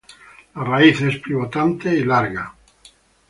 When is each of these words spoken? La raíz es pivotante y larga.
La 0.55 0.63
raíz 0.63 0.99
es 1.03 1.17
pivotante 1.19 1.93
y 1.93 2.03
larga. 2.03 2.55